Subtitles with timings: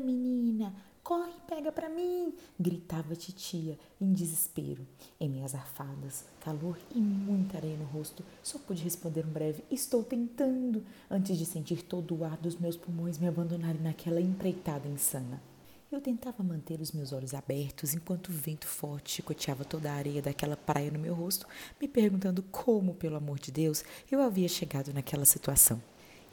[0.00, 2.32] Menina, menina, corre, pega para mim!
[2.58, 4.86] gritava titia em desespero.
[5.18, 10.04] Em minhas arfadas, calor e muita areia no rosto, só pude responder um breve: Estou
[10.04, 15.42] tentando, antes de sentir todo o ar dos meus pulmões me abandonarem naquela empreitada insana.
[15.90, 20.20] Eu tentava manter os meus olhos abertos enquanto o vento forte chicoteava toda a areia
[20.20, 21.46] daquela praia no meu rosto,
[21.80, 25.82] me perguntando como, pelo amor de Deus, eu havia chegado naquela situação.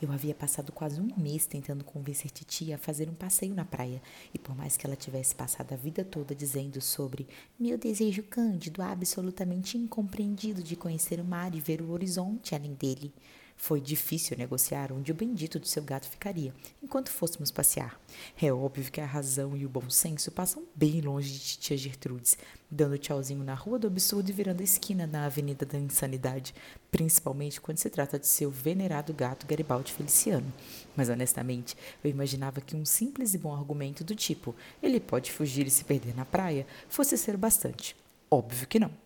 [0.01, 4.01] Eu havia passado quase um mês tentando convencer Titia a fazer um passeio na praia,
[4.33, 7.27] e por mais que ela tivesse passado a vida toda dizendo sobre
[7.57, 13.13] meu desejo cândido, absolutamente incompreendido de conhecer o mar e ver o horizonte além dele,
[13.55, 17.99] foi difícil negociar onde o bendito do seu gato ficaria enquanto fôssemos passear.
[18.41, 22.37] É óbvio que a razão e o bom senso passam bem longe de titia Gertrudes,
[22.69, 26.53] dando tchauzinho na rua do absurdo e virando a esquina na avenida da insanidade,
[26.91, 30.51] principalmente quando se trata de seu venerado gato Garibaldi Feliciano.
[30.95, 35.65] Mas honestamente, eu imaginava que um simples e bom argumento do tipo ele pode fugir
[35.65, 37.95] e se perder na praia fosse ser bastante.
[38.29, 39.04] Óbvio que não.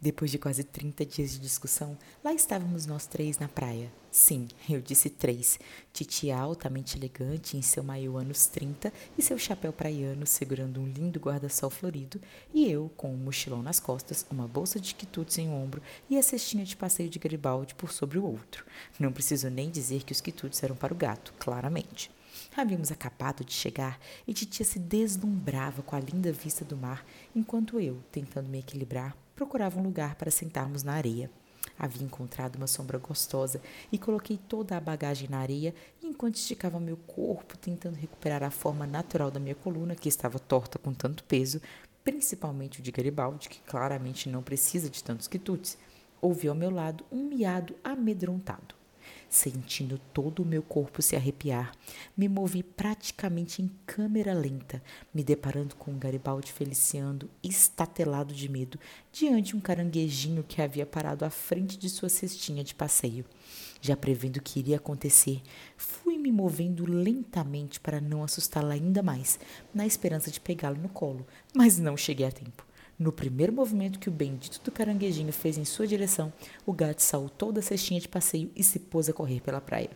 [0.00, 3.90] Depois de quase 30 dias de discussão, lá estávamos nós três na praia.
[4.12, 5.58] Sim, eu disse três.
[5.92, 11.18] Titia altamente elegante em seu maiô anos 30 e seu chapéu praiano segurando um lindo
[11.18, 12.20] guarda-sol florido,
[12.54, 16.16] e eu com um mochilão nas costas, uma bolsa de quitutes em um ombro e
[16.16, 18.64] a cestinha de passeio de Garibaldi por sobre o outro.
[19.00, 22.08] Não preciso nem dizer que os quitutes eram para o gato, claramente.
[22.56, 27.80] Havíamos acabado de chegar e Titia se deslumbrava com a linda vista do mar, enquanto
[27.80, 31.30] eu, tentando me equilibrar, procurava um lugar para sentarmos na areia.
[31.78, 33.60] Havia encontrado uma sombra gostosa
[33.92, 35.72] e coloquei toda a bagagem na areia
[36.02, 40.76] enquanto esticava meu corpo, tentando recuperar a forma natural da minha coluna, que estava torta
[40.76, 41.62] com tanto peso,
[42.02, 45.78] principalmente o de Garibaldi, que claramente não precisa de tantos quitutes.
[46.20, 48.77] Ouvi ao meu lado um miado amedrontado.
[49.28, 51.72] Sentindo todo o meu corpo se arrepiar,
[52.16, 58.80] me movi praticamente em câmera lenta, me deparando com um Garibaldi Feliciano estatelado de medo
[59.12, 63.22] diante um caranguejinho que havia parado à frente de sua cestinha de passeio.
[63.82, 65.42] Já prevendo o que iria acontecer,
[65.76, 69.38] fui me movendo lentamente para não assustá-la ainda mais,
[69.74, 72.67] na esperança de pegá-lo no colo, mas não cheguei a tempo.
[72.98, 76.32] No primeiro movimento que o bendito do caranguejinho fez em sua direção,
[76.66, 79.90] o gato saltou da cestinha de passeio e se pôs a correr pela praia.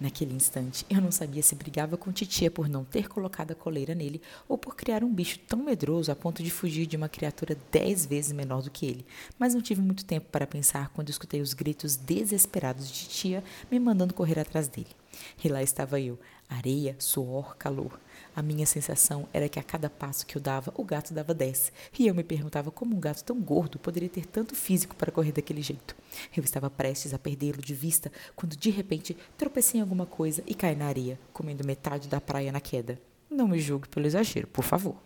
[0.00, 3.92] Naquele instante, eu não sabia se brigava com titia por não ter colocado a coleira
[3.92, 7.58] nele ou por criar um bicho tão medroso a ponto de fugir de uma criatura
[7.72, 9.04] dez vezes menor do que ele.
[9.36, 13.80] Mas não tive muito tempo para pensar quando escutei os gritos desesperados de titia me
[13.80, 14.94] mandando correr atrás dele.
[15.42, 16.16] E lá estava eu,
[16.48, 18.00] areia, suor, calor.
[18.34, 21.72] A minha sensação era que a cada passo que eu dava, o gato dava dez.
[21.98, 25.32] E eu me perguntava como um gato tão gordo poderia ter tanto físico para correr
[25.32, 25.94] daquele jeito.
[26.36, 30.54] Eu estava prestes a perdê-lo de vista quando de repente tropecei em alguma coisa e
[30.54, 33.00] caí na areia, comendo metade da praia na queda.
[33.30, 34.96] Não me julgue pelo exagero, por favor.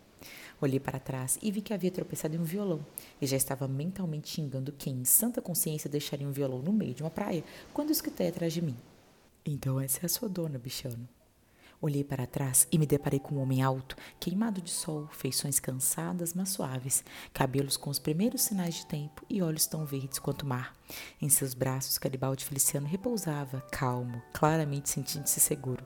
[0.60, 2.86] Olhei para trás e vi que havia tropeçado em um violão
[3.20, 7.02] e já estava mentalmente xingando quem, em santa consciência, deixaria um violão no meio de
[7.02, 7.42] uma praia
[7.74, 8.76] quando escutei atrás de mim.
[9.44, 11.08] Então essa é a sua dona, bichano.
[11.82, 16.32] Olhei para trás e me deparei com um homem alto, queimado de sol, feições cansadas,
[16.32, 17.02] mas suaves,
[17.34, 20.76] cabelos com os primeiros sinais de tempo e olhos tão verdes quanto o mar.
[21.20, 25.84] Em seus braços, Garibaldi Feliciano repousava, calmo, claramente sentindo-se seguro.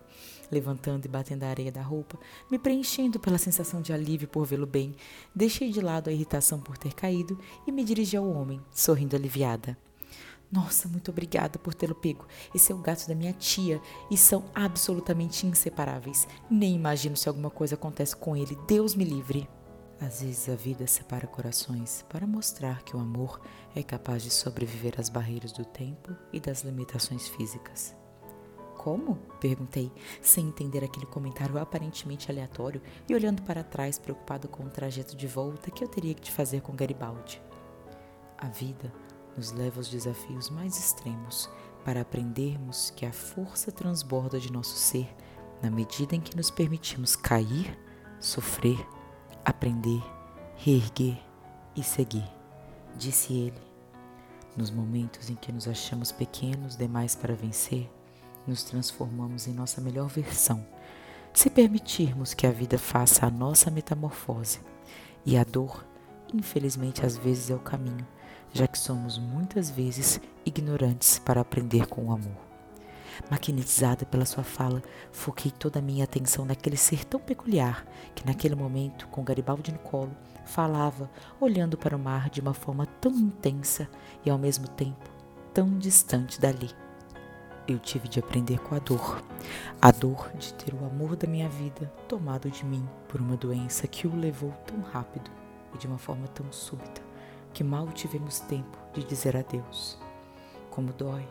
[0.53, 2.19] Levantando e batendo a areia da roupa,
[2.51, 4.95] me preenchendo pela sensação de alívio por vê-lo bem,
[5.35, 9.79] deixei de lado a irritação por ter caído e me dirigi ao homem, sorrindo aliviada.
[10.57, 12.27] Nossa, muito obrigada por tê-lo pego.
[12.55, 13.79] Esse é o gato da minha tia
[14.11, 16.27] e são absolutamente inseparáveis.
[16.51, 18.57] Nem imagino se alguma coisa acontece com ele.
[18.67, 19.47] Deus me livre.
[20.01, 23.39] Às vezes a vida separa corações para mostrar que o amor
[23.75, 27.95] é capaz de sobreviver às barreiras do tempo e das limitações físicas.
[28.79, 29.17] Como?
[29.39, 29.93] perguntei,
[30.23, 35.27] sem entender aquele comentário aparentemente aleatório e olhando para trás, preocupado com o trajeto de
[35.27, 37.43] volta que eu teria que fazer com Garibaldi.
[38.39, 38.93] A vida
[39.37, 41.49] nos leva aos desafios mais extremos
[41.85, 45.09] para aprendermos que a força transborda de nosso ser
[45.63, 47.79] na medida em que nos permitimos cair,
[48.21, 48.79] sofrer,
[49.45, 50.03] aprender,
[50.57, 51.19] reerguer
[51.75, 52.29] e seguir,
[52.97, 53.67] disse ele.
[54.57, 57.91] Nos momentos em que nos achamos pequenos demais para vencer,
[58.47, 60.67] nos transformamos em nossa melhor versão,
[61.33, 64.61] se permitirmos que a vida faça a nossa metamorfose.
[65.25, 65.85] E a dor,
[66.33, 68.07] infelizmente, às vezes é o caminho
[68.53, 72.47] já que somos muitas vezes ignorantes para aprender com o amor.
[73.31, 78.55] Maquinetizada pela sua fala, foquei toda a minha atenção naquele ser tão peculiar que, naquele
[78.55, 80.15] momento, com Garibaldi no colo,
[80.45, 81.11] falava,
[81.41, 83.89] olhando para o mar de uma forma tão intensa
[84.25, 85.11] e, ao mesmo tempo,
[85.53, 86.71] tão distante dali.
[87.69, 89.23] eu tive de aprender com a dor.
[89.83, 93.89] A dor de ter o amor da minha vida tomado de mim por uma doença
[93.89, 95.31] que o levou tão rápido
[95.75, 97.06] e de uma forma tão súbita
[97.57, 99.97] que mal tivemos tempo de dizer adeus.
[100.71, 101.27] Como dói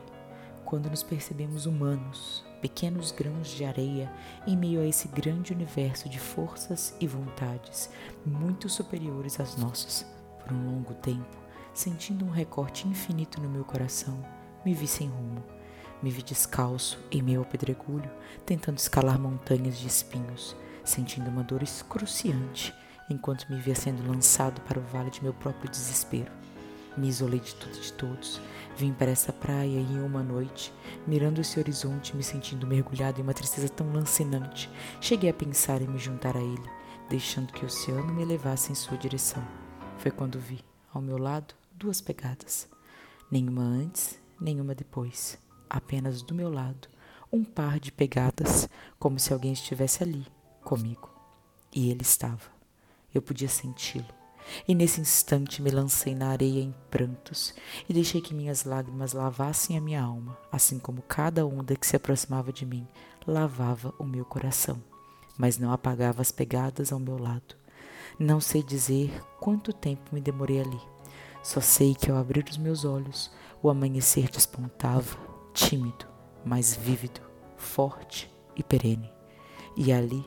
[0.65, 4.11] quando nos percebemos humanos, pequenos grãos de areia
[4.47, 7.91] em meio a esse grande universo de forças e vontades
[8.25, 10.03] muito superiores às nossas.
[10.39, 11.37] Por um longo tempo,
[11.75, 14.19] sentindo um recorte infinito no meu coração,
[14.65, 15.43] me vi sem rumo
[16.03, 18.11] me vi descalço em meio ao pedregulho,
[18.45, 22.73] tentando escalar montanhas de espinhos, sentindo uma dor excruciante
[23.09, 26.31] enquanto me via sendo lançado para o vale de meu próprio desespero.
[26.97, 28.41] Me isolei de tudo e de todos.
[28.77, 30.73] Vim para essa praia em uma noite,
[31.05, 34.69] mirando esse horizonte, me sentindo mergulhado em uma tristeza tão lancinante.
[35.01, 36.69] Cheguei a pensar em me juntar a ele,
[37.09, 39.45] deixando que o oceano me levasse em sua direção.
[39.97, 40.63] Foi quando vi,
[40.93, 42.67] ao meu lado, duas pegadas.
[43.29, 45.37] Nenhuma antes, nenhuma depois
[45.69, 46.87] apenas do meu lado,
[47.31, 50.25] um par de pegadas, como se alguém estivesse ali,
[50.63, 51.09] comigo.
[51.73, 52.54] E ele estava.
[53.15, 54.05] Eu podia senti-lo.
[54.67, 57.55] E nesse instante me lancei na areia em prantos
[57.89, 61.95] e deixei que minhas lágrimas lavassem a minha alma, assim como cada onda que se
[61.95, 62.87] aproximava de mim
[63.27, 64.81] lavava o meu coração,
[65.37, 67.55] mas não apagava as pegadas ao meu lado.
[68.19, 70.79] Não sei dizer quanto tempo me demorei ali.
[71.43, 75.17] Só sei que ao abrir os meus olhos, o amanhecer despontava
[75.53, 76.05] tímido,
[76.45, 77.21] mas vívido,
[77.57, 79.11] forte e perene.
[79.75, 80.25] E ali,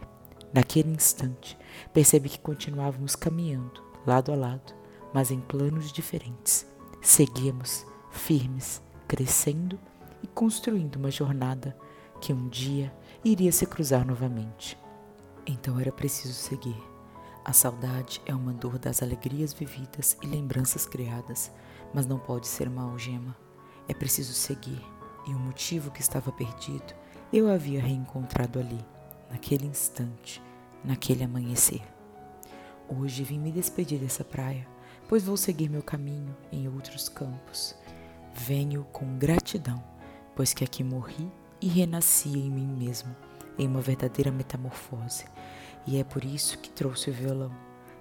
[0.52, 1.56] naquele instante,
[1.93, 4.75] percebi que continuávamos caminhando, lado a lado,
[5.13, 6.67] mas em planos diferentes.
[7.01, 9.79] Seguíamos firmes, crescendo
[10.23, 11.77] e construindo uma jornada
[12.21, 12.93] que um dia
[13.25, 14.79] iria se cruzar novamente.
[15.47, 16.77] Então era preciso seguir.
[17.45, 21.51] A saudade é uma dor das alegrias vividas e lembranças criadas,
[21.95, 23.35] mas não pode ser uma algema.
[23.89, 24.85] É preciso seguir
[25.27, 26.95] e o motivo que estava perdido
[27.33, 28.79] eu havia reencontrado ali,
[29.31, 30.43] naquele instante,
[30.85, 31.83] naquele amanhecer.
[32.89, 34.67] Hoje vim me despedir dessa praia,
[35.09, 37.75] pois vou seguir meu caminho em outros campos.
[38.33, 39.83] Venho com gratidão,
[40.35, 41.31] pois que aqui morri
[41.61, 43.15] e renasci em mim mesmo,
[43.59, 45.27] em uma verdadeira metamorfose.
[45.87, 47.53] E é por isso que trouxe o violão,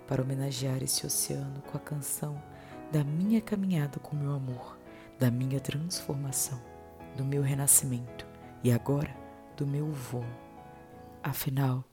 [0.07, 2.41] para homenagear esse oceano com a canção
[2.91, 4.77] da minha caminhada com meu amor,
[5.19, 6.61] da minha transformação
[7.17, 8.25] do meu renascimento
[8.63, 9.13] e agora
[9.57, 10.23] do meu voo.
[11.23, 11.83] Afinal,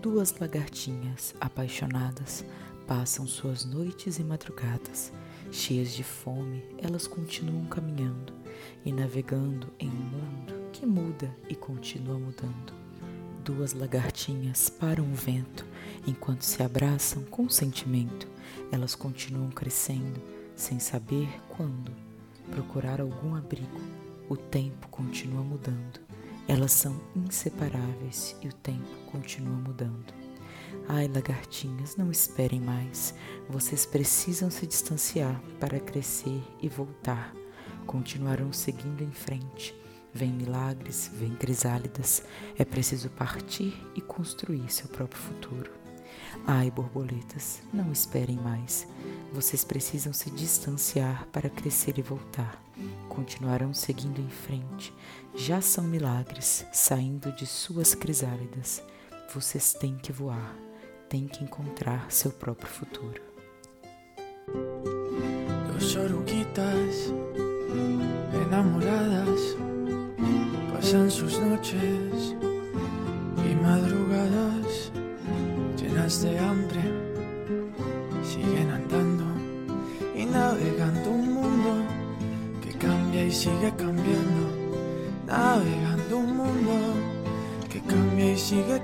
[0.00, 2.44] duas lagartinhas apaixonadas
[2.86, 5.12] passam suas noites e madrugadas.
[5.50, 8.32] Cheias de fome, elas continuam caminhando
[8.84, 12.72] e navegando em um mundo que muda e continua mudando.
[13.44, 15.66] Duas lagartinhas param o vento
[16.06, 18.28] enquanto se abraçam com sentimento.
[18.70, 20.20] Elas continuam crescendo
[20.54, 21.92] sem saber quando
[22.50, 23.80] procurar algum abrigo
[24.28, 26.11] o tempo continua mudando.
[26.48, 30.12] Elas são inseparáveis e o tempo continua mudando.
[30.88, 33.14] Ai, lagartinhas, não esperem mais.
[33.48, 37.32] Vocês precisam se distanciar para crescer e voltar.
[37.86, 39.74] Continuarão seguindo em frente.
[40.12, 42.22] Vem milagres, vem crisálidas.
[42.58, 45.70] É preciso partir e construir seu próprio futuro.
[46.46, 48.86] Ai, borboletas, não esperem mais.
[49.32, 52.62] Vocês precisam se distanciar para crescer e voltar
[53.08, 54.92] continuarão seguindo em frente.
[55.34, 58.82] Já são milagres saindo de suas crisálidas.
[59.34, 60.54] Vocês têm que voar,
[61.08, 63.20] têm que encontrar seu próprio futuro.
[65.72, 67.12] Dos oruguitas
[68.46, 69.40] enamoradas
[70.72, 72.34] pasan sus noches
[73.36, 74.92] y madrugadas
[75.76, 77.01] llenas de hambre,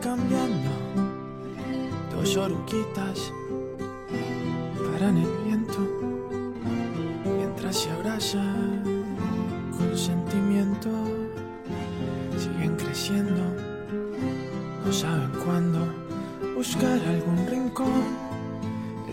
[0.01, 0.71] cambiando.
[2.13, 3.33] Dos oruquitas
[4.91, 5.79] paran el viento
[7.25, 8.83] mientras se abrazan
[9.77, 10.91] con sentimiento,
[12.37, 13.43] siguen creciendo,
[14.85, 15.79] no saben cuándo
[16.57, 18.05] buscar algún rincón.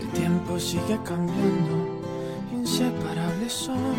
[0.00, 2.00] El tiempo sigue cambiando,
[2.52, 3.94] inseparables son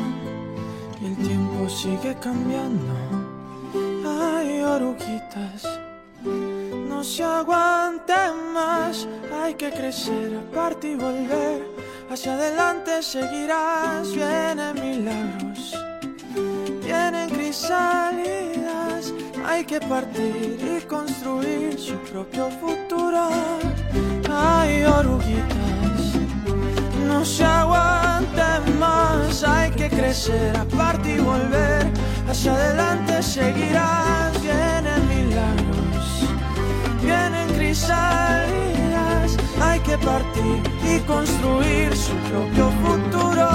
[1.02, 2.94] y el tiempo sigue cambiando.
[4.06, 5.77] Hay oruguitas, no
[7.08, 8.14] se aguante
[8.54, 9.08] más.
[9.34, 11.66] Hay que crecer, aparte y volver.
[12.12, 14.14] Hacia adelante seguirás.
[14.14, 15.74] Vienen milagros,
[16.84, 19.14] vienen crisálidas.
[19.46, 23.30] Hay que partir y construir su propio futuro.
[24.30, 26.02] Hay oruguitas,
[27.08, 28.50] no se aguante
[28.80, 29.44] más.
[29.44, 32.07] Hay que crecer, aparte y volver
[41.08, 43.48] construir su propio futuro.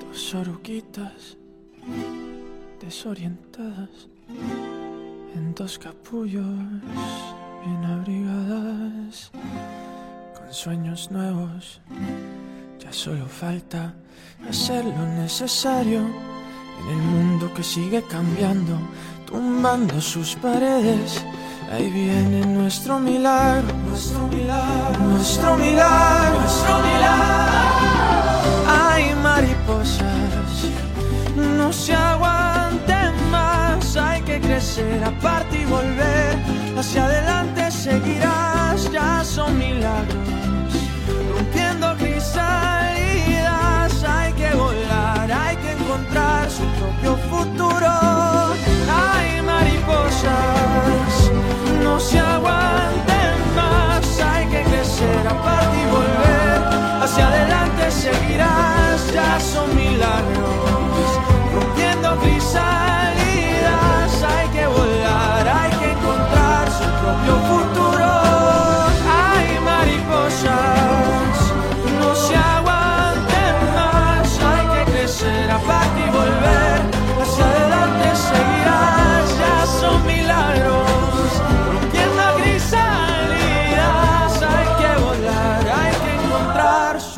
[0.00, 1.36] Dos oruguitas
[2.80, 4.08] desorientadas
[5.60, 6.44] en dos capullos
[7.64, 9.30] bien abrigadas
[10.34, 11.82] con sueños nuevos.
[12.78, 13.94] Ya solo falta
[14.48, 16.00] hacer lo necesario
[16.80, 18.78] en el mundo que sigue cambiando,
[19.26, 21.22] tumbando sus paredes.
[21.70, 28.00] Ahí viene nuestro milagro, nuestro milagro, nuestro milagro, nuestro milagro.
[28.66, 30.64] Hay mariposas,
[31.36, 32.29] no se aguanten más,
[34.60, 36.36] crecer aparte y volver.
[36.78, 40.28] Hacia adelante seguirás, ya son milagros,
[41.34, 42.44] rompiendo crisalidas.
[44.04, 47.90] Hay que volar, hay que encontrar su propio futuro.
[49.02, 51.30] Hay mariposas,
[51.82, 56.58] no se aguanten más, hay que crecer aparte y volver.
[57.02, 60.89] Hacia adelante seguirás, ya son milagros,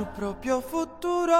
[0.06, 1.32] propio futuro.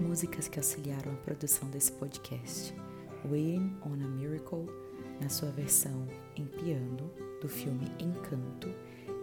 [0.00, 2.74] Músicas que auxiliaram a produção desse podcast.
[3.30, 4.66] Waiting on a Miracle,
[5.20, 7.10] na sua versão em piano,
[7.40, 8.68] do filme Encanto,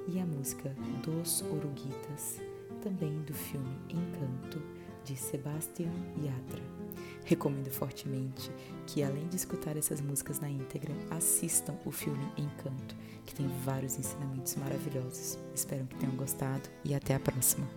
[0.07, 2.39] e a música Dos Oruguitas,
[2.81, 4.61] também do filme Encanto,
[5.03, 5.91] de Sebastian
[6.23, 6.78] Yatra.
[7.29, 8.51] Recomendo fortemente
[8.87, 13.99] que, além de escutar essas músicas na íntegra, assistam o filme Encanto, que tem vários
[13.99, 15.37] ensinamentos maravilhosos.
[15.53, 17.67] Espero que tenham gostado e até a próxima.